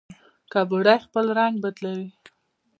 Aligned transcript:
کربوړی 0.51 0.97
خپل 1.05 1.25
رنګ 1.37 1.55
بدلوي 1.63 2.09